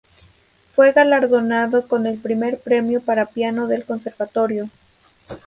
Fue 0.73 0.93
galardonado 0.93 1.87
con 1.87 2.07
el 2.07 2.17
primer 2.17 2.57
premio 2.57 3.01
para 3.01 3.27
piano 3.27 3.67
del 3.67 3.85
conservatorio. 3.85 4.67